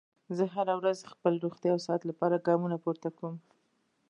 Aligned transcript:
زه 0.37 0.43
هره 0.55 0.73
ورځ 0.79 0.97
د 1.01 1.07
خپلې 1.13 1.37
روغتیا 1.45 1.69
او 1.73 1.79
صحت 1.85 2.01
لپاره 2.09 2.43
ګامونه 2.47 2.77
پورته 2.83 3.09
کوم 3.17 3.35